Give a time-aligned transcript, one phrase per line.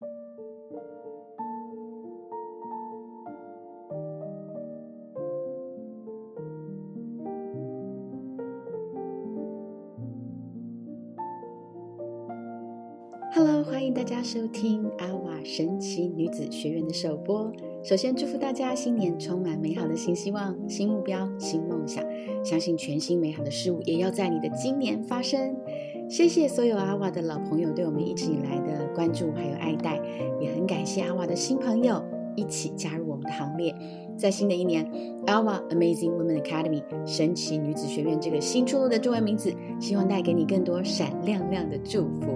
[0.00, 0.12] Hello，
[13.64, 17.52] 欢迎大家收听阿瓦神奇女子学院的首播。
[17.82, 22.04] 首先祝福大家新年充满美好的新希望、新目标、新梦想，
[22.44, 25.56] 相信全新美好的事物也要在你的今年发生。
[26.08, 30.00] 谢谢所有阿瓦的老朋友对我们一直以来的关注还有爱戴，
[30.40, 32.02] 也很感谢阿瓦的新朋友
[32.34, 33.74] 一起加入我们的行列。
[34.16, 34.90] 在新的一年，
[35.26, 42.28] 阿瓦 Amazing Women Academy 神奇女子学院这个新出炉的中文名字，希望带给你更多闪亮亮的祝福。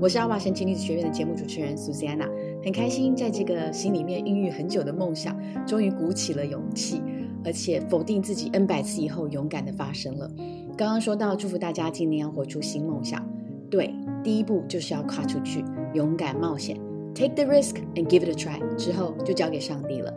[0.00, 2.28] 我是阿瓦神奇女子学院的节目主持人 Susanna，
[2.62, 7.02] 很开心在这个心里面孕育很久的梦想，终于鼓起了勇气，
[7.44, 10.30] 而且否定自己 N 百次以后，勇敢的发生了。
[10.76, 13.24] 刚刚说到祝福大家今年要活出新梦想，
[13.70, 16.76] 对，第一步就是要跨出去，勇敢冒险
[17.14, 20.12] ，Take the risk and give it a try，之后就交给上帝了。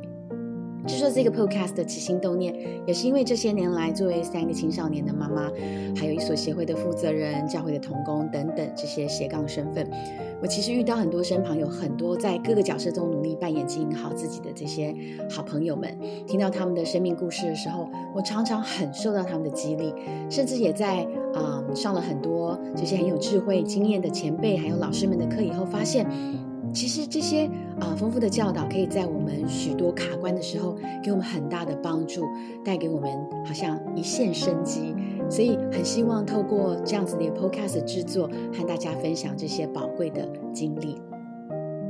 [0.88, 2.56] 制作这个 podcast 的起心动念，
[2.88, 5.52] 也是因为这些年来，作为三个青少年的妈妈，
[5.96, 9.88] 还有一所协会的负责人、教会的童工等等这些斜杠身份，
[10.42, 14.96] 我其实遇到很多身旁有很多在各个角色中努力扮演经营好自己的这些
[15.30, 19.94] 好朋友们，听到他们的生命故事的时候，我常常很受到他们的激励，
[20.30, 26.06] 甚至也在啊上了很多这些很有智慧经验的前辈还有老师们的课以后，发现。
[26.74, 32.26] 其实这些啊丰富的教导，可以在我们许多卡关的时候，给我们很大的帮助，
[32.64, 33.10] 带给我们
[33.46, 34.94] 好像一线生机。
[35.30, 40.96] 所以很希望透过这样子的 podcast 制作，和大家分享这些宝贵的经历。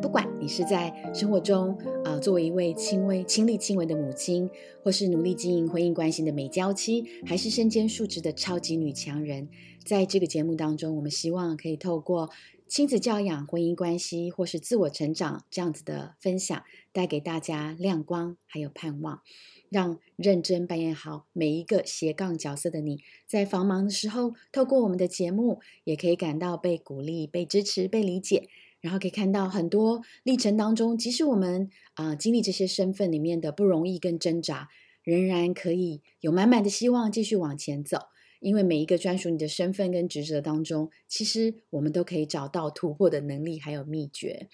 [0.02, 4.50] 不管你是在生活中啊，作为一位亲微亲力亲为的母亲，
[4.84, 9.48] 或是努力经营婚姻关系的美娇妻，还是身兼数职的超级女强人，
[9.86, 12.30] 在这个节目当中，我们希望可以透过。
[12.68, 19.22] 亲子教养、婚姻关系，或是自我成长这样子的分享，带给大家亮光，还有盼望，
[19.70, 28.50] 让认真扮演好每一个斜杠角色的你，在繁忙的时候，透过我们的节目，也可以感到被鼓励、被支持、被理解，
[28.82, 34.68] 然后可以看到很多历程当中，即使我们啊经历这些身份里面的不容易跟挣扎，
[35.04, 37.98] 仍然可以有满满的希望继续往前走。
[38.40, 44.48] 因为每一个专属你的身份跟职责当中，其实我们都可以找到突破的能力还有秘诀。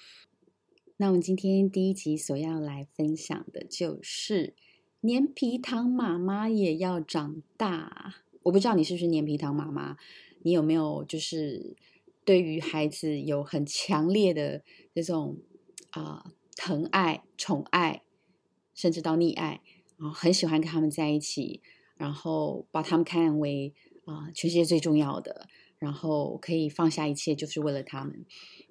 [0.97, 4.53] 那我们今天第一集所要来分享的就是
[5.01, 8.15] 黏皮糖妈妈也要长大。
[8.43, 9.97] 我不知道你是不是黏皮糖妈妈，
[10.43, 11.75] 你有没有就是
[12.23, 15.37] 对于孩子有很强烈的这种
[15.89, 18.03] 啊疼爱、宠爱，
[18.73, 19.61] 甚至到溺爱
[19.97, 21.61] 然后，很喜欢跟他们在一起。
[22.03, 25.47] 然后把他们看为啊全世界最重要的，
[25.79, 28.25] 然后可以放下一切，就是为了他们。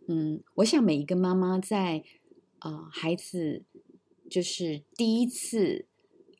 [0.07, 2.05] 嗯，我想每一个妈妈在
[2.59, 3.65] 啊孩子
[4.29, 5.87] 就是第一次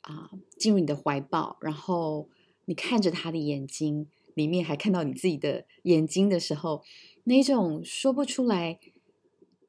[0.03, 2.29] 啊进入你的怀抱，然后
[2.67, 6.83] 你看着他的眼睛里面还看到你自己的眼睛的时候，
[7.25, 8.79] 那种说不出来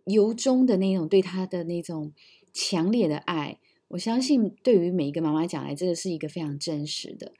[0.03, 2.11] 由衷的那种对他的那种
[2.51, 3.59] 强烈的爱。
[3.89, 7.31] 我相信，对于每一个妈妈讲来，这个是一个非常真实的。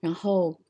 [0.00, 0.60] 然后，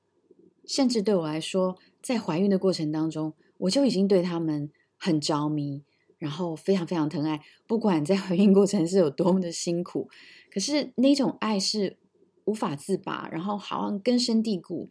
[0.66, 5.84] 甚至对我来说，在怀孕的过程当中，我就已经对他们很着迷，
[6.18, 7.40] 然后非常非常疼爱。
[7.66, 10.10] 不管在怀孕过程是有多么的辛苦，
[10.50, 11.96] 可是那种爱是
[12.44, 14.90] 无法自拔，然后好像根深蒂固。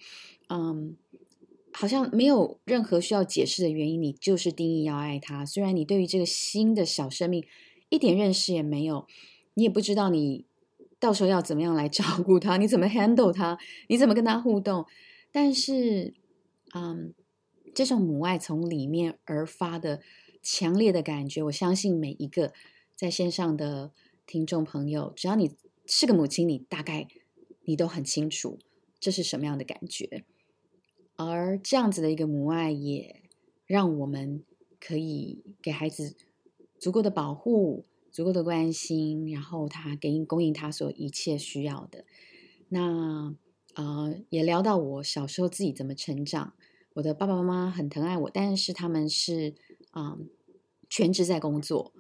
[0.50, 0.97] 嗯，
[1.72, 5.46] 好像没有任何需要解释的原因，你就是定义要爱他。
[5.46, 7.46] 虽然你对于这个新的小生命
[7.90, 9.06] 一点认识也没有。
[9.53, 10.45] 你也不知道你
[11.00, 13.57] 到时候要怎么样来照顾他，你怎么 handle 他，
[13.89, 14.85] 你怎么跟他互动？
[15.31, 16.13] 但是，
[16.73, 17.13] 嗯，
[17.73, 20.01] 这种母爱从里面而发的
[20.41, 22.53] 强烈的感觉，我相信每一个
[22.95, 23.91] 在线上的
[24.25, 27.07] 听众朋友，只要你是个母亲，你大概
[27.63, 28.59] 你都很清楚
[29.00, 30.23] 这是什么样的感觉。
[31.16, 33.22] 而这样子的一个母爱，也
[33.66, 34.44] 让我们
[34.79, 36.16] 可以给孩子
[36.79, 37.85] 足够的保护。
[38.11, 42.05] 足够的关心，然后他给供应他所一切需要的。
[42.69, 43.35] 那
[43.73, 46.53] 呃，也聊到我小时候自己怎么成长。
[46.96, 49.55] 我的爸爸妈妈很疼爱我，但是他们是
[49.91, 50.17] 啊
[50.90, 51.93] 全职在工作，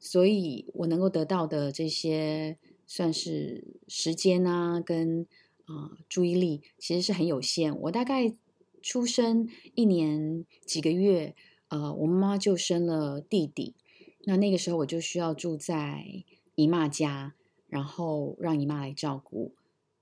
[0.00, 5.26] 所以我能够得到的这些算是时间啊，跟
[5.66, 7.78] 啊注意力其实是很有限。
[7.82, 8.34] 我大概
[8.82, 11.36] 出生一年几个月，
[11.68, 13.76] 呃，我妈妈就生了弟弟。
[14.24, 16.24] 那那个时候我就需要住在
[16.54, 17.34] 姨妈家，
[17.68, 19.52] 然后让姨妈来照顾。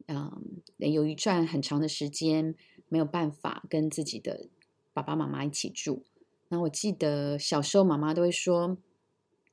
[0.06, 0.42] 嗯，
[0.78, 2.54] 有一段很长的时间
[2.88, 4.48] 没有办法跟自己的
[4.92, 6.04] 爸爸妈妈一起住。
[6.48, 8.76] 那我记得小时候妈妈都会说：“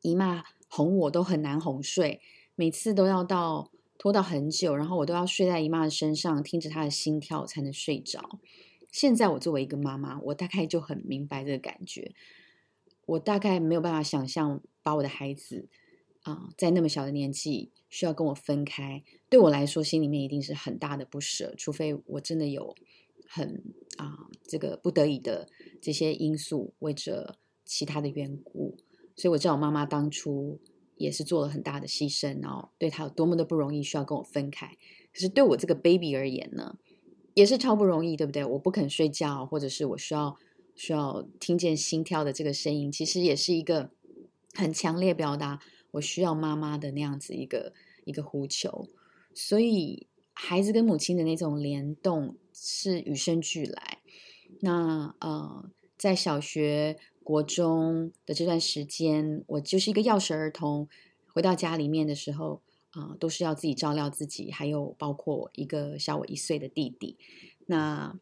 [0.02, 2.20] 姨妈哄我都很难哄睡，
[2.56, 8.40] 每次都要到拖到很久，然后我都要睡在姨妈的身上，听着她的心跳才能睡着。
[8.92, 12.16] 现在我作为一个妈妈，我大概就很明白这个感觉。
[13.08, 15.68] 我大概没有办法想象把我的孩子
[16.24, 21.56] 啊，在那么小的年纪需要跟我分开，对我来说心里面一定是很大的不舍。
[21.58, 22.76] 除非我真的有
[23.26, 23.64] 很
[23.98, 25.48] 啊这个不得已的
[25.82, 28.78] 这些因素，或者其他的缘故，
[29.16, 30.60] 所以我知道我妈妈当初
[30.98, 34.78] 也是做了很大的牺牲，然后对她有多么的不容易，需要跟我分开。
[35.14, 36.78] 可是对我这个 baby 而言呢，
[37.34, 38.44] 也是超不容易，对不对？
[38.44, 40.38] 我不肯睡觉，或者是我需要。
[40.78, 43.90] 需要听见心跳的这个声音，其实也是一个
[44.54, 45.60] 很强烈表达
[45.92, 47.74] 我需要妈妈的那样子一个
[48.06, 48.88] 一个呼求。
[49.34, 53.98] 所以，孩子跟母亲的那种联动是与生俱来。
[54.62, 60.88] 那呃，在小学、国中的这段时间，我就是一个钥匙儿童，
[61.34, 67.18] 回到家里面的时候啊，都是要自己照料自己，还有包括一个小我一岁的弟弟。
[67.66, 68.18] 那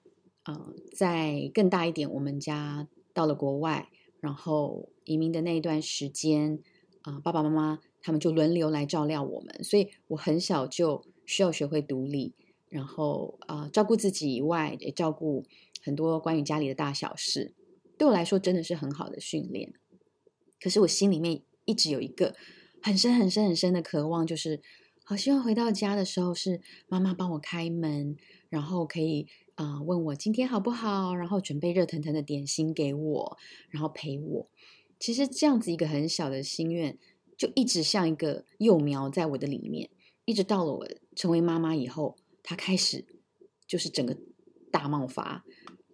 [0.45, 3.89] 呃，在更大一点，我们家到了国外，
[4.19, 6.59] 然后移民的那一段时间，
[7.01, 12.35] 啊，爸爸妈妈他们就轮流来照料我们，所以我很小就需要学会独立，
[12.69, 15.43] 然后啊，照顾自己以外，也照顾
[15.81, 17.51] 很多关于家里的大小事，
[17.97, 19.73] 对我来说真的是很好的训练。
[20.61, 22.35] 可是我心里面一直有一个
[22.83, 24.61] 很深很深很深的渴望，就是
[25.03, 28.15] 好希望回到家的时候是妈妈帮我开门，
[28.49, 29.27] 然后可以。
[29.55, 33.37] 啊，问我今天好不好，然后准备热腾腾的点心给我，
[33.69, 34.49] 然后陪我。
[34.99, 36.97] 其实这样子一个很小的心愿，
[37.37, 39.89] 就一直像一个幼苗在我的里面，
[40.25, 43.05] 一直到了我成为妈妈以后，它开始
[43.65, 44.17] 就是整个
[44.69, 45.45] 大冒发。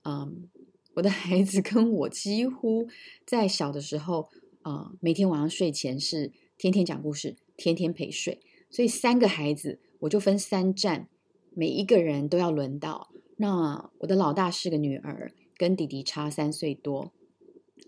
[0.04, 0.50] 嗯，
[0.96, 2.88] 我的孩子跟我几乎
[3.26, 4.30] 在小的时候，
[4.64, 8.42] 啊，每天晚上睡前是天天讲故事，天天陪睡，
[8.72, 11.08] 所以三个孩子我就分三站，
[11.54, 13.12] 每一个人都要轮到。
[13.42, 17.12] 那我的老大是个女儿，跟弟弟差三岁多，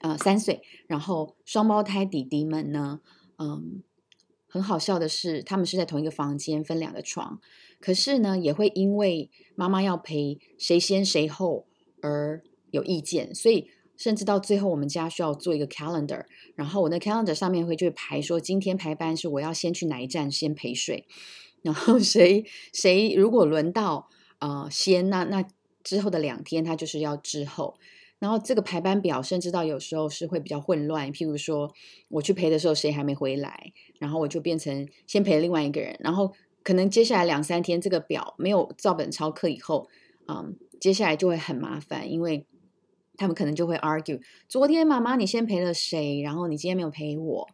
[0.01, 0.63] 呃，三岁。
[0.87, 3.01] 然后双胞胎弟弟们呢，
[3.37, 3.83] 嗯，
[4.47, 7.39] 很好笑的是，他们是在同一个房间，分两个床，
[7.79, 11.67] 可是呢，也会因为妈妈要陪谁先谁后
[12.01, 12.41] 而
[12.71, 16.25] 有意见，所以甚至到最后，我们家需要做一个 calendar，
[16.55, 21.05] 然后我的 calendar 上面会就排说，今天排班是我要先去哪一站先陪睡，
[21.61, 24.09] 然后谁谁如果轮到。
[24.43, 25.45] 啊，先那那
[25.85, 27.75] 之后的两天，他就是要之后，
[28.19, 31.09] 然后这个排班表，甚至到有时候是会比较混乱。
[31.13, 31.73] 譬如说，
[32.09, 39.87] 我去陪的时候，谁还没回来，然后我就变成先陪另外一个人，然后可能接下来两三天这个表没有照本抄课以后，
[40.27, 42.45] 嗯，接下来就会很麻烦，因为
[43.15, 44.19] 他们可能就会 argue，
[44.49, 47.47] 昨天妈妈你先陪了谁，然后你今天没有陪我。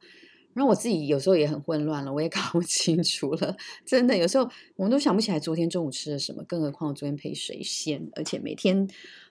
[0.54, 3.56] 然后我自己有时候也很混乱了，我也 搞不清楚了。
[3.86, 8.90] 真的，有时候我们都想不起来昨天中午吃了什么，更何况我昨天陪谁先，而且每天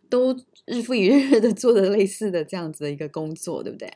[0.09, 0.35] 都
[0.65, 3.93] 日复一日的做的类似的这样子的一个工作，对不对？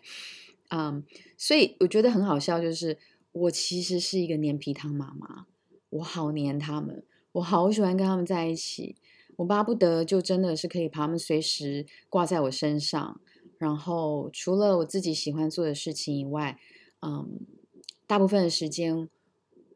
[0.69, 1.05] 嗯，
[1.39, 2.99] 所以我觉得很好笑，就是
[3.31, 5.47] 我其实是一个黏皮汤妈妈，
[5.91, 8.97] 我好黏他们，我好喜欢跟他们在一起，
[9.37, 13.21] 我巴不得就真的是可以把他们随时挂在我身上，
[13.59, 16.59] 然后除了我自己喜欢做的事情以外。
[17.05, 17.41] 嗯，
[18.07, 19.09] 大部分的时间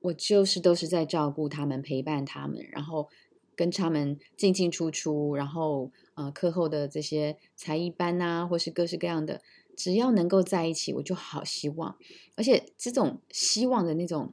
[0.03, 3.09] 我就是都是在照顾他们、陪伴他们，然后
[3.57, 9.43] 跟他们进进出出，然后呃课后的这些才艺班啊，或是各式各样的，
[9.77, 11.97] 只要能够在一起，我就好希望。
[12.37, 14.33] 而且这种希望的那种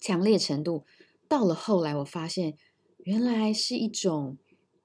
[0.00, 0.84] 强烈程度，
[1.28, 2.58] 到了后来我发现，
[3.04, 4.36] 原来是一种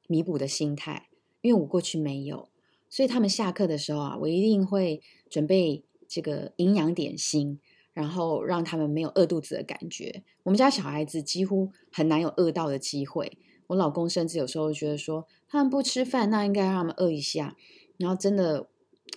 [0.08, 1.10] 弥补的心态，
[1.42, 2.50] 因为我过去没有，
[2.88, 5.84] 所以他们下课的时候啊，我一定会准备。
[6.12, 7.58] 这个营养点心，
[7.94, 10.24] 然后让他们没有饿肚子的感觉。
[10.44, 13.38] 我们家小孩子几乎很难有饿到的机会。
[13.68, 17.56] 我老公甚至有时候觉得说，他们不吃饭，那应该让他们饿一下。
[17.98, 18.68] 然后真的，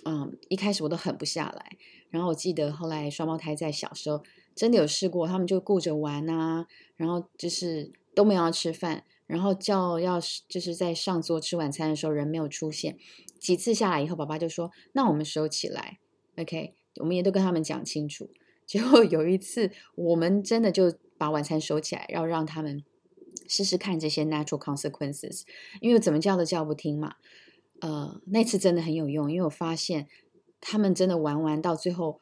[0.04, 1.76] 嗯，一开始我都狠不下来。
[2.10, 4.22] 然后我记得后来双胞胎在小时候
[4.54, 12.96] 真的有试过，他们就顾着玩啊，然后就是都没有要吃饭，然后叫要就是在上桌吃晚餐的时候人没有出现。
[13.40, 15.98] 几次下来以后，爸爸就说：“那我们收起来
[16.36, 18.30] ，OK。”我们也都跟他们讲清楚，
[18.66, 22.84] 结果有一次，我们真的就把晚餐收起来，要让他们
[23.48, 25.42] 试试看这些 natural consequences，
[25.80, 27.16] 因为怎么叫都叫不听嘛。
[27.80, 30.08] 呃，那次真的很有用，因为我发现
[30.60, 32.20] 他们真的玩完到最后，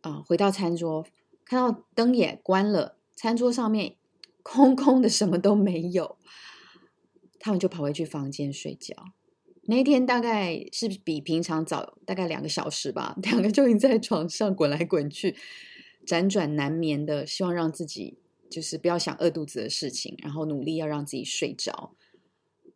[0.00, 1.06] 啊，回到餐桌，
[1.44, 3.96] 看到灯也关了，餐桌上面
[4.42, 6.16] 空空的，什么都没有，
[7.38, 8.94] 他们就跑回去房间睡觉。
[9.66, 15.36] 那一天大概是比平常早大概两个小时吧， 两个就已经在床上滚来滚去，
[16.06, 18.18] 辗转难眠的，希望让自己
[18.48, 21.92] 就是不要想饿肚子的事情，然后努力要让自己睡着。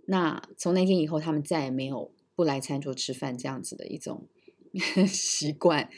[0.06, 4.26] 那从那天以后，他们再也没有不来餐桌吃饭这样子的一种
[5.06, 5.88] 习惯，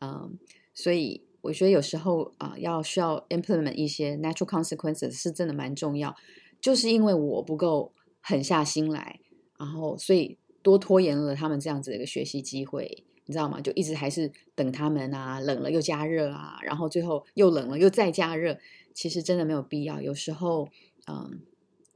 [0.00, 0.38] 嗯，
[0.74, 1.22] 所以。
[1.42, 6.14] 我觉得有时候啊，要需要 implement 一些 natural consequences 是真的蛮重要。
[6.60, 9.20] 就是因为我不够狠下心来，
[9.58, 13.60] 然后所以多拖延了他们这样子的一个学习机会，你知道吗？
[13.60, 18.58] 就一直还是等他们啊，冷了又加热啊，然后最后又冷了又再加热，
[18.94, 20.00] 其实真的没有必要。
[20.00, 20.68] 有时候，
[21.06, 21.40] 嗯，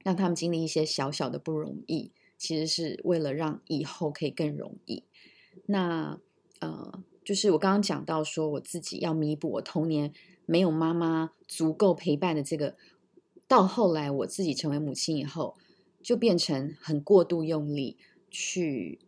[0.02, 5.04] 让他们经历一些小小的不容易，其实是为了让以后可以更容易。
[5.66, 6.18] 那
[6.60, 7.02] 呃。
[7.24, 10.12] 就是我刚刚讲到说，我自己要弥补我童年
[10.44, 12.74] 没有妈妈足够陪伴的这个，
[13.46, 15.56] 到后来我自己成为母亲以后，
[16.02, 17.96] 就变成很过度用力
[18.30, 18.98] 去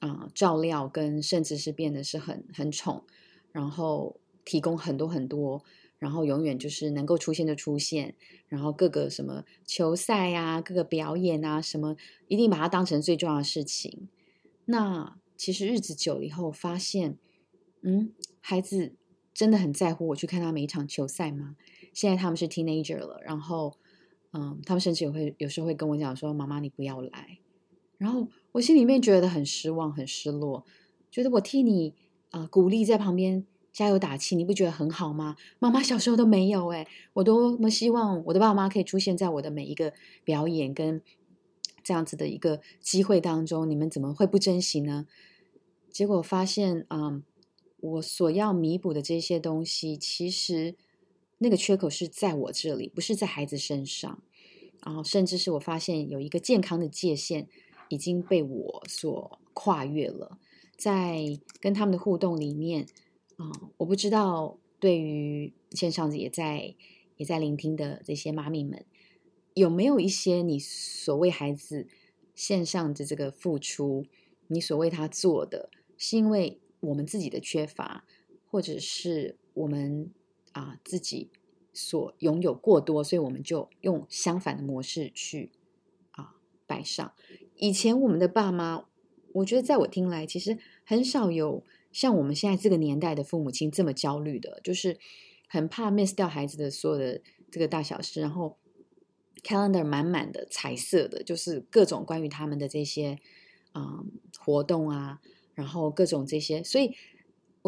[0.00, 3.04] 啊照料，跟甚至是变得是很很宠，
[3.52, 5.62] 然后提供很多很多，
[5.98, 8.14] 然后永远就是能够出现就出现，
[8.48, 11.96] 然后各个什么球赛啊，各个表演啊，什么
[12.28, 14.08] 一定把它当成最重要的事情。
[14.64, 17.18] 那其实日子久了以后，发现。
[17.80, 18.96] 嗯，孩子
[19.32, 21.54] 真的很在乎我去看他每一场球赛吗？
[21.92, 23.76] 现在他们是 teenager 了，然后，
[24.32, 27.38] 嗯，他们甚至也会有时候会跟我讲说：“妈妈，你不要来。”
[27.98, 30.64] 然后我心里面觉得很失望、很失落，
[31.10, 31.94] 觉得我替你
[32.30, 35.36] 啊鼓励在旁边加油打气，你不觉得很好吗？
[35.58, 39.92] 妈妈小时候都没有哎，我多么希望我的爸妈可以出现在我的每一个
[40.24, 41.02] 表演跟
[41.82, 45.06] 这样子的一个机会当中，你们怎么会不珍惜呢？
[45.90, 47.22] 结果发现，嗯。
[47.80, 50.74] 我所要弥补的这些东西，其实
[51.38, 54.22] 那个缺口是在我这里，不是在孩子身上。
[54.84, 57.48] 然后，甚至是我发现有一个健康的界限
[57.88, 60.38] 已经被我所跨越了。
[60.76, 62.86] 在跟他们的互动里面，
[63.36, 66.74] 啊，我不知道对于线上也在
[67.16, 68.84] 也在聆听的这些妈咪们，
[69.54, 71.88] 有没有一些你所为孩子
[72.34, 74.06] 线上的这个付出，
[74.46, 76.60] 你所为他做的，是因为。
[76.80, 78.04] 我们自己的缺乏，
[78.48, 80.12] 或者是我们
[80.58, 81.30] 啊自己
[81.72, 85.52] 所拥有过多，所以我们就用相反的模式去
[86.10, 86.34] 啊
[86.66, 87.12] 摆上。
[87.54, 88.86] 以前我们的爸妈，
[89.34, 91.62] 我觉得在我听来，其实很少有
[91.92, 94.98] 像我们现在这个年代的父母亲这么焦虑的，就是
[95.48, 98.58] 很怕 miss 掉孩子的所有的这个大小事，然后
[99.42, 103.18] calendar 满满的彩色的，就是各种关于他们的这些
[103.72, 104.04] 啊
[104.38, 105.20] 活动啊。
[105.54, 106.94] 然后各种这些，所以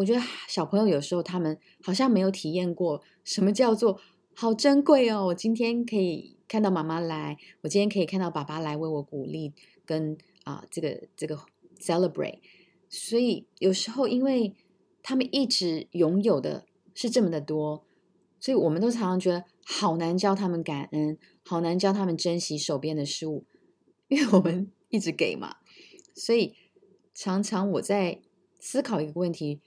[0.01, 3.99] 我觉得小朋友有时候他们好像没有体验过什么叫做
[4.33, 5.27] 好珍贵哦。
[5.27, 9.53] 我今天可以看到妈妈来，我今天可以看到爸爸来为我鼓励，
[9.85, 11.37] 跟啊这个这个
[11.79, 12.39] celebrate。
[12.89, 14.55] 所以有时候因为
[15.03, 16.65] 他们一直拥有的
[16.95, 17.85] 是这么的多，
[18.39, 21.15] 所以我们都常常觉得好难教他们感恩，
[21.45, 23.45] 好难教他们珍惜手边的事物，
[24.07, 25.57] 因为我们一直给嘛，
[26.15, 26.55] 所以。
[27.13, 28.21] 常常我在
[28.57, 29.59] 思考一个问题：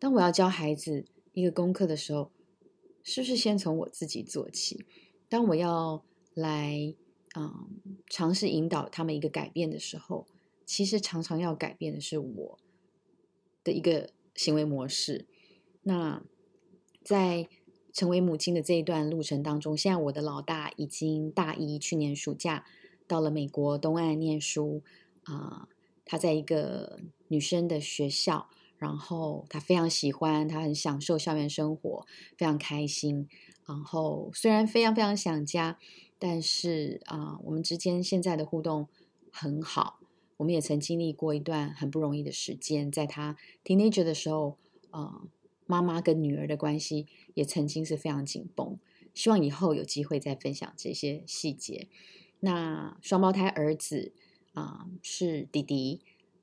[0.00, 1.04] 当我要教孩子
[1.34, 2.32] 一个功课的时候，
[3.04, 4.84] 是不是先从我自己做起？
[5.28, 6.02] 当我要
[6.34, 6.94] 来
[7.36, 7.68] 嗯
[8.08, 10.26] 尝试引导他们一个改变的时候，
[10.64, 12.58] 其实常常要改变的是我
[13.62, 15.26] 的一个行为模式。
[15.82, 16.22] 那
[17.04, 17.48] 在
[17.92, 22.64] 成为母亲的这一段路程当中，现在我的老大已经大一，去年暑假
[23.06, 24.82] 到了美国东岸念书
[25.24, 25.68] 啊。
[26.04, 32.06] 他在一个女生的学校，然后他非常喜欢，他很享受校园生活，
[32.38, 33.28] 非常开心。
[33.66, 35.78] 然后虽然非常非常想家，
[36.18, 38.88] 但是啊，我们之间现在的互动
[39.30, 40.00] 很好。
[40.38, 44.56] 我们也曾经历过一段很不容易的时间，在他 teenager 的时候，
[44.90, 45.28] 呃，
[45.66, 48.78] 妈妈跟女儿的关系也曾经是非常紧绷。
[49.12, 51.88] 希望以后有机会再分享这些细节。
[52.40, 54.14] 那双胞胎儿子。
[54.52, 56.02] 啊，是弟弟，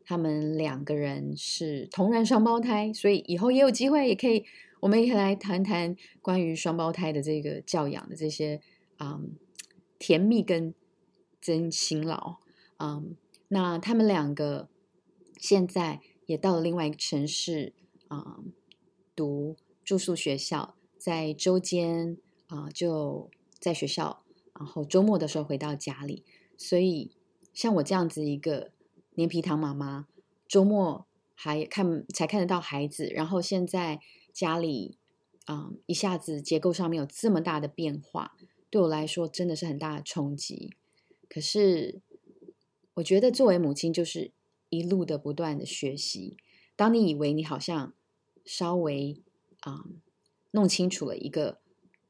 [0.10, 4.46] 他们两个人是同人双胞胎，所以以后也有机会，也可以，
[4.80, 8.62] 我们也可以来谈谈关于双胞胎的这个教养的这些
[8.96, 9.20] 啊
[10.00, 10.74] 甜蜜跟
[11.42, 12.38] 真辛劳
[12.78, 13.04] 啊。
[13.50, 14.70] 那他们两个
[15.38, 17.74] 现在也到了另外一个城市
[18.08, 18.40] 啊，
[19.14, 24.24] 读住宿学校，在周间啊就在学校，
[24.58, 26.24] 然后周末的时候回到家里，
[26.56, 27.12] 所以。
[27.54, 28.70] 像我这样子一个
[29.18, 30.08] 黏皮糖妈妈，
[30.48, 34.00] 周末还看才看得到孩子，然后现在
[34.32, 35.00] 家里
[35.46, 38.38] 啊一下子结构上面有这么大的变化，
[38.70, 40.72] 对我来说真的是很大的冲击。
[41.28, 42.00] 可是
[42.94, 44.32] 我觉得作为母亲，就是
[44.70, 46.38] 一路的不断的学习。
[46.76, 47.96] 当你以为你好像
[48.46, 49.20] 稍微
[49.62, 49.86] 啊
[50.52, 51.58] 弄清楚了一个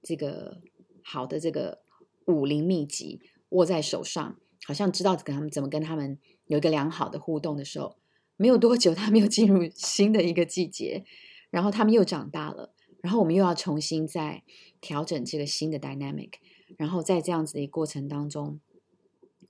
[0.04, 0.60] 这个
[1.02, 1.80] 好的这个
[2.26, 7.96] 武林秘籍握在手上，好像知道跟他们怎么跟他们有一个良好的互动的时候，
[8.36, 11.06] 没有多久，他们又进入新的一个季节，
[11.50, 14.44] 然后他们又长大了，然后我们又要重新再
[14.82, 16.34] 调整这个新的 dynamic，
[16.76, 18.60] 然后在这样子的一个过程当中，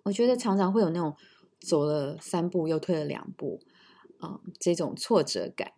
[0.03, 1.15] 我觉得常常会有那种
[1.59, 3.59] 走了三步又退了两步。
[4.19, 5.73] 啊，这种挫折感，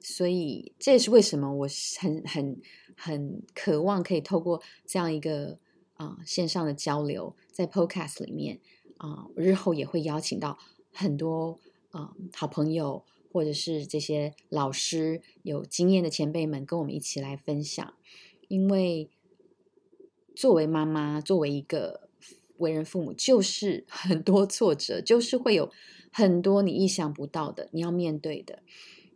[0.00, 1.68] 所以这也是为什么我
[2.00, 2.60] 很很
[2.96, 5.60] 很渴望可以透过这样一个
[5.94, 8.58] 啊线上的交流，在 Podcast 里面
[8.96, 10.58] 啊，日后也会邀请到
[10.92, 11.58] 很多
[11.90, 17.94] 啊好朋友或者是这些老师有经验的前辈们跟我们一起来分享，
[18.48, 19.10] 因为
[20.34, 22.08] 作为妈妈，作为一个
[22.58, 25.70] 为人父母，就是 很多挫折，就是会有。
[26.12, 28.62] 很多你意想不到的，你要面对的，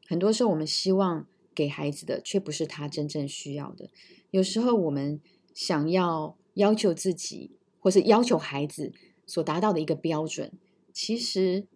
[0.06, 3.88] 很多时候我们希望给孩子的，却不是他真正需要的。
[4.30, 5.18] 有时候我们
[5.54, 8.92] 想要要求自己，或是要求孩子
[9.30, 10.52] 所达到的一个标准，
[10.92, 11.68] 其实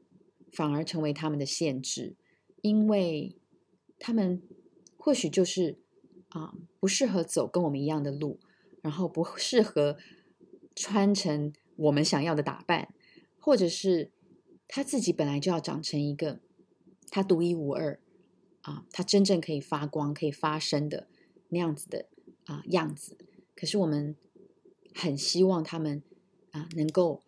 [0.52, 2.16] 反而成为他们的限制，
[2.60, 3.36] 因为
[4.00, 4.42] 他们
[4.96, 5.78] 或许就是
[6.30, 8.40] 啊不适合走跟我们一样的路，
[8.82, 9.96] 然后不适合
[10.74, 12.92] 穿成我们想要的打扮，
[13.38, 14.10] 或者是。
[14.66, 16.40] 他自己本来就要长成一个
[17.10, 18.00] 他独一无二
[18.62, 21.06] 啊，他真正可以发光、可以发声的
[21.50, 22.06] 那样子的
[22.46, 23.18] 啊样子。
[23.54, 24.16] 可是我们
[24.94, 26.02] 很希望他们
[26.50, 27.22] 啊能够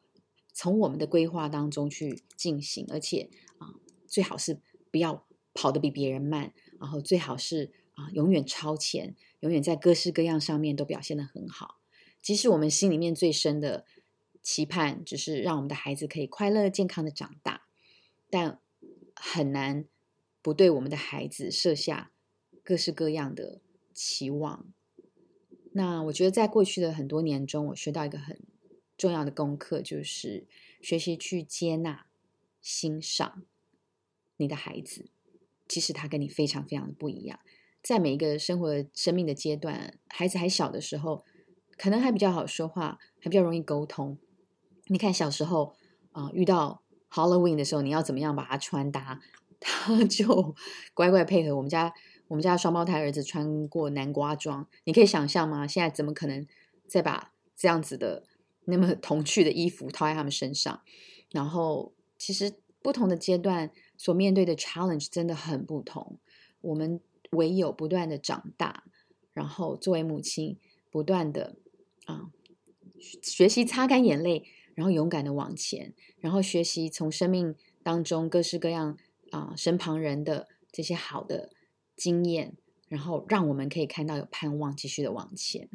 [0.57, 3.75] 从我们的规划当中去进行，而且啊
[4.07, 4.59] 最好是
[4.91, 11.83] 不要跑得比别人慢，然后最好是啊永远超前，永远在各式各样上面都表现得很好。
[12.23, 13.85] 即使我们心里面最深的。
[14.47, 17.67] 期盼只是让我们的孩子可以快乐健康的长大，
[18.31, 18.61] 但
[19.17, 19.87] 很难
[20.41, 22.13] 不对我们的孩子设下
[22.63, 23.61] 各式各样的
[23.93, 24.73] 期望。
[25.73, 28.39] 那我觉得在过去的很多年中，我学到一个很
[28.97, 30.47] 重要的功课，就是
[30.81, 32.07] 学习去接纳、
[32.61, 33.43] 欣赏
[34.37, 35.11] 你的孩子，
[35.69, 37.41] 即使他跟你非常非常的不一样。
[37.83, 41.25] 在每一个生活生命的阶段，孩子还小的时候，
[41.77, 44.19] 可能还比较好说话，还比较容易沟通。
[44.87, 45.77] 你看小时候
[46.13, 49.21] 啊，遇到 Halloween 的时候，你要怎么样把它穿搭，
[49.61, 50.55] 他就
[50.95, 51.57] 乖乖配合。
[51.57, 51.95] 我们家
[52.29, 55.67] 我们家双胞胎儿子穿过南瓜装，你可以想象吗？
[55.67, 56.45] 现在怎么可能
[56.89, 58.25] 再把这样子的
[58.67, 60.83] 那么童趣的衣服套在他们身上？
[61.33, 66.19] 然后其实不同的阶段所面对的 challenge 真的很不同。
[66.61, 67.01] 我们
[67.31, 68.85] 唯有不断的长大，
[69.33, 70.59] 然后作为母亲，
[70.91, 71.57] 不断的
[72.05, 72.31] 啊
[73.23, 74.45] 学习擦干眼泪。
[74.77, 78.99] 然后勇敢的往前，然后学习从生命当中各式各样
[79.31, 81.51] 啊身旁人的这些好的
[81.97, 82.55] 经验，
[82.87, 85.71] 然后让我们可以看到有盼望，继续的往前。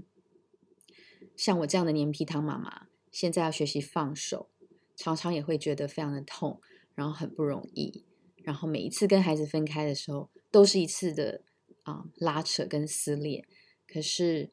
[1.41, 4.51] 像我这样的黏皮糖妈妈，现在要学习放手，
[4.95, 6.62] 常常也会觉得非常的痛，
[6.93, 8.04] 然后很不容易。
[8.43, 11.41] 然后每一次跟孩子分开的时候，都是一次的
[11.82, 13.47] 啊拉扯跟撕裂。
[13.88, 14.51] 可是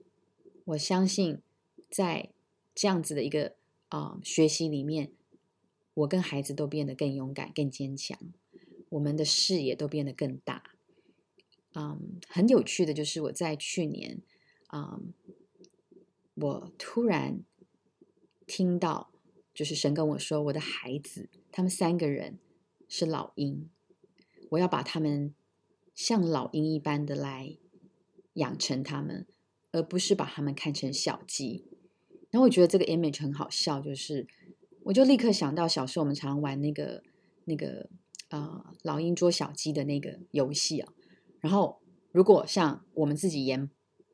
[0.64, 1.42] 我相信，
[1.90, 2.31] 在
[2.74, 3.59] 这样子的一个。
[3.90, 5.12] 啊，学习里面，
[5.94, 8.18] 我跟孩子都变得更勇敢、更坚强，
[8.90, 10.62] 我们的视野都变得更大。
[11.74, 14.20] 嗯，很有趣的就是我在去年，
[14.74, 15.14] 嗯，
[16.40, 17.42] 我突然
[18.46, 19.11] 听到，
[19.53, 22.38] 就是神跟我说，我的孩子他们三个人
[22.88, 23.68] 是老鹰，
[24.51, 25.35] 我要把他们
[25.94, 27.59] 像老鹰一般的来
[28.35, 29.27] 养成他们，
[29.72, 31.64] 而不是把他们看成小鸡。
[32.31, 34.27] 然后我觉得这个 image 很好笑，就是
[34.85, 37.03] 我就立刻想到小时候我们常玩那个
[37.46, 37.88] 那个
[38.29, 40.92] 呃老鹰捉小鸡的那个游戏啊。
[41.40, 41.81] 然后
[42.12, 43.70] 如果像我们自己演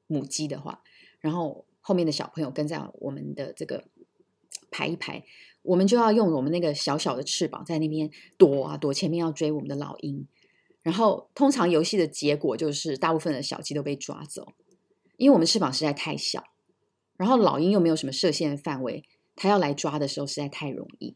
[0.06, 0.82] 母鸡的话，
[1.20, 3.85] 然后后面的小朋友跟在我们的这个
[4.70, 5.23] 排一排，
[5.61, 10.27] 我们就要用我们那个小小的翅膀在那边躲啊躲，前面要追我们的老鹰。
[10.83, 14.55] 然后通常游戏的结果就是大部分的小鸡都被抓走，
[15.18, 16.42] 因为我们翅膀实在太小。
[17.18, 19.05] 然后老鹰又没有什么射线范围，
[19.37, 21.14] 它要来抓的时候实在太容易。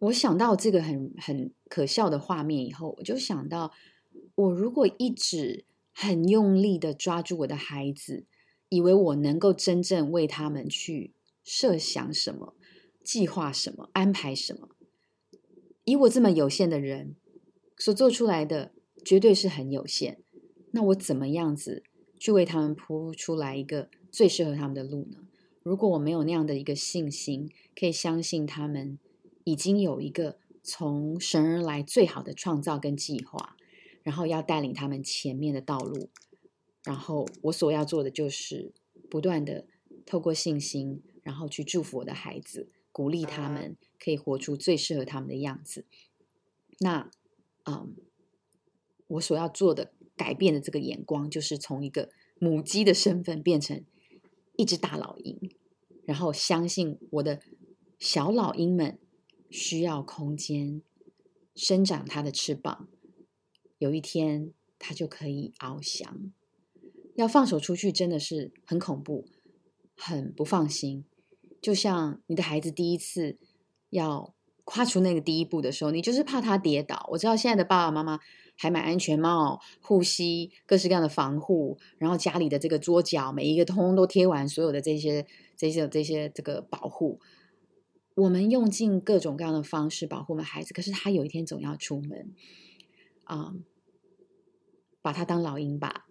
[0.00, 3.72] 我想到这个很很可笑的画面以后，我就想到，
[4.34, 8.26] 我如果一直很用力的抓住我的孩子，
[8.68, 11.12] 以为我能够真正为他们去
[11.44, 12.54] 设想什么、
[13.04, 14.70] 计划什么、安排什么，
[15.84, 17.14] 以我这么有限的人
[17.76, 18.72] 所做出来的，
[19.04, 20.18] 绝对是很有限。
[20.72, 21.82] 那我怎么样子
[22.18, 23.88] 去为他们铺出来一个？
[24.10, 25.18] 最适合他们的路呢？
[25.62, 28.98] 如果我没有那样的一个信心，可以相信他们
[29.44, 33.56] 已经有一个从神而来最好的创造跟计划，
[34.02, 36.08] 然后要带领他们前面的道路。
[36.86, 38.72] 然后我所要做的就是
[39.10, 39.66] 不断的
[40.06, 45.84] 透过信心，然后去祝福我的孩子，鼓励他们可以活出最适合他们的样子。
[46.78, 47.10] 那，
[47.64, 47.96] 嗯，
[49.08, 53.84] 我所要做的改变的这个眼光，就是从一个母鸡的身份变成
[54.56, 55.50] 一只大老鹰，
[56.04, 57.40] 然后相信我的
[57.98, 58.98] 小老鹰们
[59.50, 60.82] 需要空间
[61.56, 62.88] 生长它的翅膀，
[63.78, 66.30] 有一天它就可以翱翔。
[67.16, 69.26] 要放手出去真的是很恐怖，
[69.96, 71.04] 很不放心。
[71.60, 73.38] 就像你的孩子第一次
[73.90, 77.08] 要跨出那个第一步的时候，你就是怕他跌倒。
[77.12, 78.20] 我知道现在的爸爸妈妈
[78.56, 85.26] 还买安全帽、护膝、各式各样的防护，然后家里的这个桌角每一个通通都贴完所有的这些、
[85.56, 87.20] 这些、这些这个保护。
[88.14, 92.32] 我们用尽各种各样的方式保护我们孩子，可是他有一天总要出门
[93.24, 93.54] 啊，
[95.02, 96.05] 把他当老鹰吧。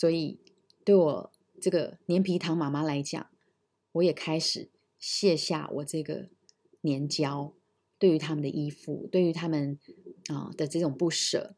[0.00, 0.38] 所以，
[0.82, 3.30] 对我这个黏皮糖妈妈来讲，
[3.92, 6.30] 我也开始卸下我这个
[6.80, 7.52] 粘胶，
[7.98, 9.78] 对于他们的依附，对于他们
[10.28, 11.54] 啊的这种不舍，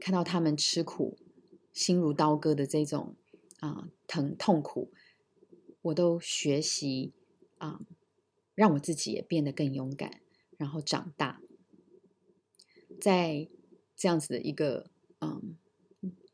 [0.00, 1.18] 看到他们吃苦、
[1.74, 3.14] 心如刀割的这种
[3.60, 4.90] 啊疼痛苦，
[5.82, 7.12] 我都学习
[7.58, 7.78] 啊，
[8.54, 10.22] 让我自己也变得更勇敢，
[10.56, 11.42] 然后长大，
[12.98, 13.50] 在
[13.94, 14.88] 这样子的一个
[15.20, 15.58] 嗯。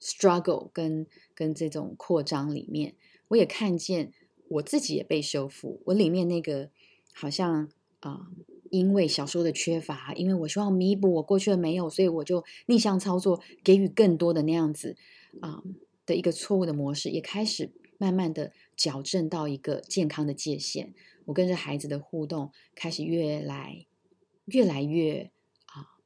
[0.01, 2.97] struggle 跟跟这种扩张里面，
[3.29, 4.13] 我也看见
[4.49, 5.81] 我自己也被修复。
[5.85, 6.69] 我里面那个
[7.13, 7.69] 好像
[8.01, 8.27] 啊，
[8.71, 14.97] 因为小时候的缺乏，因为我希望弥补我过去的没有，所以我就逆向操作，给予更多的那样子
[15.41, 15.63] 啊
[16.05, 20.93] 的一个错误的模式，也开始慢慢的矫正到一个健康的界限。
[21.27, 23.87] 我跟着孩子的互动开始越来
[24.47, 25.31] 越来越
[25.67, 26.03] 啊，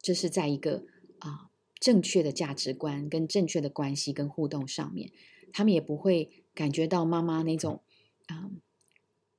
[0.00, 0.84] 这是在一个
[1.18, 1.50] 啊。
[1.78, 5.12] 正确的价值观跟正确的关系跟互动上面，
[5.52, 7.82] 他们也不会感觉到妈妈那种
[8.26, 8.50] 啊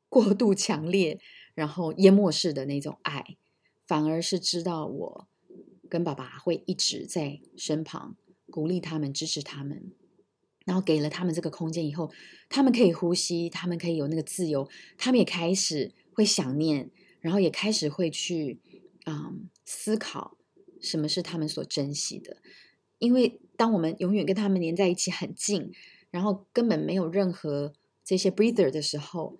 [0.08, 1.19] 过度强烈，
[1.56, 3.36] 然后淹没式的那种爱，
[3.86, 5.28] 反而是知道我
[5.89, 8.15] 跟爸爸会一直在身旁，
[8.52, 9.91] 鼓励他们，支持他们，
[10.63, 12.12] 然后给了他们这个空间以后，
[12.47, 18.62] 他们可以呼吸，他们可以有那个自由，他们也开始会想念，然后也开始会去
[19.06, 19.34] 啊
[19.65, 20.37] 思考。
[20.81, 22.37] 什么是他们所珍惜的？
[22.99, 25.71] 因为当我们永远跟他们连在一起很近，
[26.09, 29.37] 然后根本没有任何这些 breather 的时候，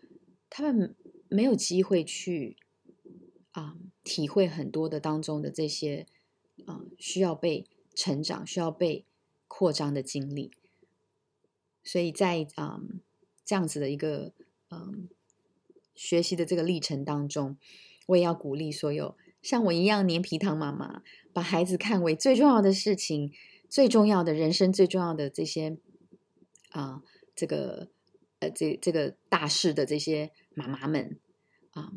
[0.50, 0.96] 他们
[1.30, 2.58] 没有机会去
[3.52, 6.06] 啊体会很多的当中的这些
[6.66, 9.06] 啊需要被成长、需要被
[9.48, 10.52] 扩张的经历。
[11.84, 12.82] 所以在啊
[13.44, 14.34] 这样子的一个
[14.70, 15.10] 嗯
[15.96, 17.58] 学习的这个历程当中，
[18.08, 19.18] 我也要鼓励所有
[19.48, 21.02] 像我一样黏皮糖妈妈。
[21.32, 23.32] 把孩子看为最重要的事情，
[23.70, 25.78] 最重要的人生最重要的这些
[26.72, 27.04] 啊，
[27.36, 27.92] 这个
[28.40, 31.20] 呃，这这个大事的这些妈妈们
[31.70, 31.94] 啊，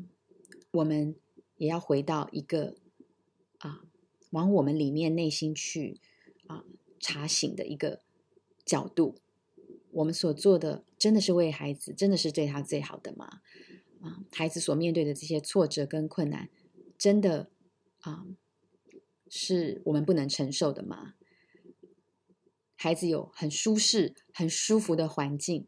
[0.72, 1.16] 我们
[1.56, 2.76] 也要回到一个
[3.60, 3.80] 啊，
[4.28, 5.98] 往我们里面内心去
[6.46, 6.62] 啊
[7.00, 8.02] 查醒的一个
[8.66, 9.16] 角度。
[9.92, 13.40] 我们所做的真的是为孩子，真的是对他最好的吗？
[14.02, 16.50] 啊，孩子所面对的这些挫折跟困难，
[17.00, 17.50] 真的
[18.00, 18.26] 啊？
[19.30, 21.14] 是我们不能承受的吗？
[22.76, 25.66] 孩子有很舒适、很舒服的环境，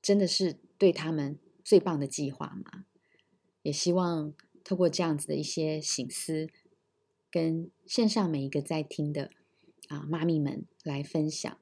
[0.00, 2.84] 真的是对他们最棒的计划吗？
[3.62, 4.34] 也希望
[4.64, 6.48] 透过这样子的一些醒思，
[7.30, 9.30] 跟线上每一个在听的
[9.86, 11.56] 啊妈咪们来分享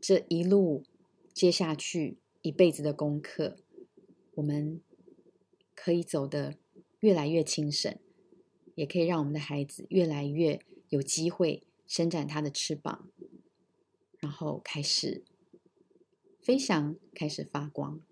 [0.00, 0.84] 这一路
[1.32, 3.56] 接下去一辈子的功课，
[4.34, 4.80] 我们
[5.74, 6.58] 可以走的
[7.00, 7.98] 越来越轻省。
[8.74, 13.08] 也可以让我们的孩子越来越有机会伸展他的翅膀，
[14.18, 15.24] 然后开始
[16.42, 18.02] 飞翔，开始发光。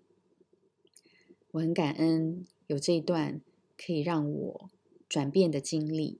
[1.51, 3.41] 我很感恩有这一段
[3.77, 4.71] 可以让我
[5.07, 6.19] 转变的经历，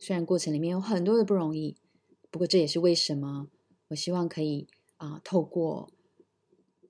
[0.00, 1.76] 虽然过程里面有很多的不容易，
[2.32, 3.48] 不过这也是为什么
[3.86, 5.92] 我希望可以啊，透过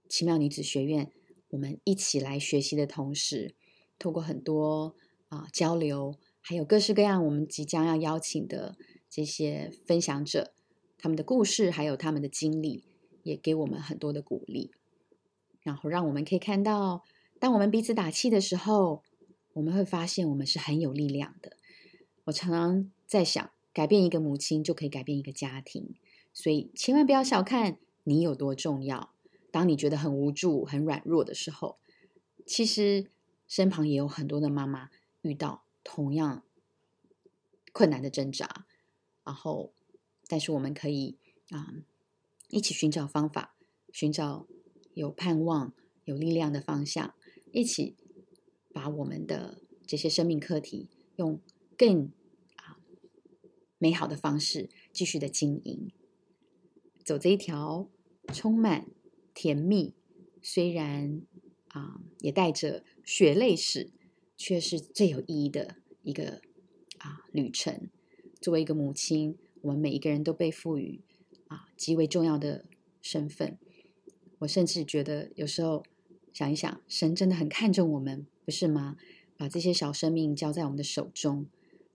[0.08, 1.12] 奇妙女子学院，
[1.50, 3.54] 我们一起来学习的同时，
[3.98, 4.96] 透过很多
[5.34, 6.14] 啊交流。
[6.40, 8.76] 还有各式各样我们即将要邀请的
[9.08, 10.52] 这些分享者，
[10.98, 12.84] 他们的故事还有他们的经历，
[13.22, 14.70] 也给我们很多的鼓励，
[15.62, 17.02] 然后让我们可以看到，
[17.38, 19.02] 当我们彼此打气的时候，
[19.54, 21.56] 我们会发现我们是很有力量的。
[22.24, 25.94] 我常常在想，改变一个母亲就可以改变一个家庭，
[26.34, 29.14] 所以千万不要小看你有多重要。
[29.50, 31.78] 当你觉得很无助、很软弱的时候，
[32.44, 33.06] 其实
[33.48, 34.90] 身旁也有很多的妈妈
[35.24, 35.62] 遇到。
[35.87, 36.42] 同样
[37.70, 38.66] 困难的挣扎，
[39.22, 39.74] 然后，
[40.26, 41.18] 但是我们可以
[41.50, 41.74] 啊，
[42.48, 43.54] 一起寻找方法，
[43.92, 44.46] 寻找
[44.94, 45.74] 有盼望、
[46.06, 47.14] 有力量的方向，
[47.52, 47.96] 一起
[48.72, 51.38] 把我们的这些生命课题用
[51.76, 52.10] 更
[52.56, 52.80] 啊
[53.76, 55.92] 美好的方式继续的经营，
[57.04, 57.90] 走这一条
[58.32, 58.87] 充满
[59.34, 59.92] 甜蜜，
[60.40, 61.20] 虽然
[61.68, 63.90] 啊也带着血泪史，
[64.44, 66.42] 却是最有意义的一个。
[66.98, 67.88] 啊，旅程。
[68.42, 71.00] 作为一个母亲，我们每一个人都被赋予
[71.48, 72.66] 啊极为重要的
[73.00, 73.59] 身份。
[74.40, 75.83] 我甚至觉得，有时候
[76.33, 78.96] 想一想，神真的很看重我们，不是吗？
[79.37, 81.46] 把这些小生命交在我们的手中，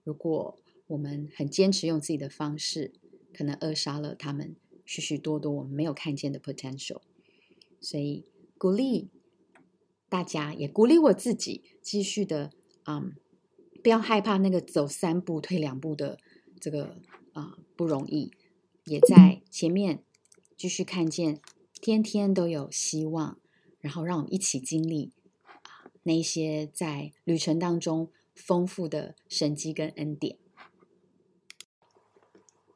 [0.04, 0.58] 如果
[0.88, 2.92] 我们很坚持用自己的方式，
[3.32, 7.00] 可能扼杀了他们许许多多我们没有看见的 potential。
[7.80, 8.24] 所以，
[8.58, 9.08] 鼓励
[10.10, 12.50] 大家，也鼓励我自己，继续的
[12.82, 13.12] 啊。
[13.82, 16.18] 不要害怕那个走三步退两步的
[16.60, 16.98] 这个
[17.32, 18.30] 啊不容易，
[18.84, 20.02] 也在前面
[20.54, 21.40] 继续看见，
[21.80, 23.38] 天天都有希望，
[23.78, 25.12] 然后让我们一起经历
[25.62, 30.36] 啊那些在旅程当中丰富的神迹跟恩典。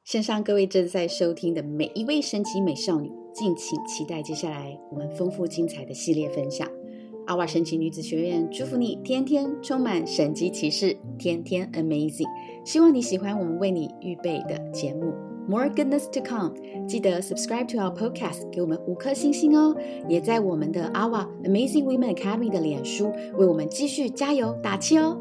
[0.03, 6.84] 线上各位正在收听的每一位神奇美少女，敬请期待接下来我们丰富精彩的系列分享。
[7.27, 12.29] 阿瓦神奇女子学院祝福你，天天充满神迹奇事，天天 amazing。
[12.65, 15.13] 希望你喜欢我们为你预备的节目
[15.49, 16.53] ，More goodness to come。
[16.87, 19.75] 记得 subscribe to our podcast，给我们五颗星星哦。
[20.09, 25.19] 也在我们的阿瓦 Amazing Women Academy 的脸书为我们继续加油打气哦。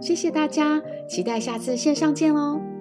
[0.00, 2.75] 谢谢大家，期待下次线上见喽。